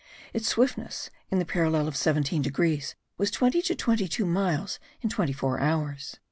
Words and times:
Its 0.33 0.47
swiftness, 0.47 1.11
in 1.29 1.37
the 1.37 1.45
parallel 1.45 1.87
of 1.87 1.95
17 1.95 2.41
degrees, 2.41 2.95
was 3.19 3.29
twenty 3.29 3.61
to 3.61 3.75
twenty 3.75 4.07
two 4.07 4.25
miles 4.25 4.79
in 5.03 5.11
twenty 5.11 5.31
four 5.31 5.59
hours. 5.59 6.17